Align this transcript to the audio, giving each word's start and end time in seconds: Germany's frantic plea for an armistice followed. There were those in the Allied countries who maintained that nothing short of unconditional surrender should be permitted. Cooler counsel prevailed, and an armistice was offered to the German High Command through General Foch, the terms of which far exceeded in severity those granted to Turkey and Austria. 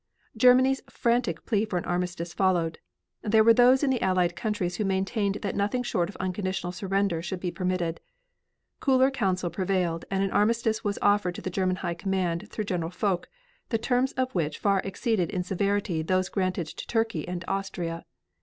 Germany's 0.35 0.81
frantic 0.89 1.45
plea 1.45 1.63
for 1.63 1.77
an 1.77 1.85
armistice 1.85 2.33
followed. 2.33 2.79
There 3.21 3.43
were 3.43 3.53
those 3.53 3.83
in 3.83 3.91
the 3.91 4.01
Allied 4.01 4.35
countries 4.35 4.77
who 4.77 4.83
maintained 4.83 5.35
that 5.43 5.53
nothing 5.55 5.83
short 5.83 6.09
of 6.09 6.15
unconditional 6.15 6.71
surrender 6.71 7.21
should 7.21 7.39
be 7.39 7.51
permitted. 7.51 8.01
Cooler 8.79 9.11
counsel 9.11 9.51
prevailed, 9.51 10.05
and 10.09 10.23
an 10.23 10.31
armistice 10.31 10.83
was 10.83 10.97
offered 11.03 11.35
to 11.35 11.41
the 11.43 11.51
German 11.51 11.75
High 11.75 11.93
Command 11.93 12.49
through 12.49 12.65
General 12.65 12.89
Foch, 12.89 13.29
the 13.69 13.77
terms 13.77 14.11
of 14.13 14.33
which 14.33 14.57
far 14.57 14.79
exceeded 14.79 15.29
in 15.29 15.43
severity 15.43 16.01
those 16.01 16.29
granted 16.29 16.65
to 16.65 16.87
Turkey 16.87 17.27
and 17.27 17.45
Austria. 17.47 18.05